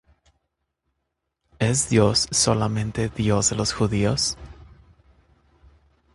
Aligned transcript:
¿Es 1.59 1.87
Dios 1.87 2.27
solamente 2.31 3.09
Dios 3.09 3.51
de 3.51 3.55
los 3.55 3.71
Judíos? 3.71 4.35